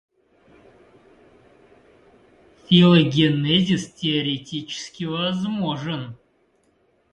Филогенез 2.65 3.91
теоретически 3.93 5.03
возможен. 5.05 6.17